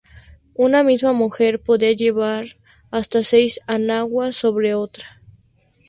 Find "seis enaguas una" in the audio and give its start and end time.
3.21-4.31